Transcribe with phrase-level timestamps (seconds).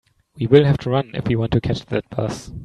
[0.35, 2.51] We will have to run if we want to catch that bus.